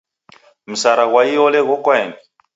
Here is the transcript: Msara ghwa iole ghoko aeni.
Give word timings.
Msara 0.71 1.05
ghwa 1.09 1.21
iole 1.33 1.59
ghoko 1.67 1.89
aeni. 1.95 2.15